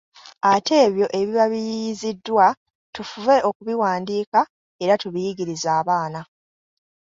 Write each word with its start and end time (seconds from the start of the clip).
Ate 0.51 0.73
ebyo 0.85 1.05
ebiba 1.19 1.45
biyiiyiziddwa 1.51 2.45
tufube 2.95 3.35
okubiwandiika 3.49 4.39
era 4.83 4.93
tubiyigirize 5.01 5.67
abaana. 5.79 6.21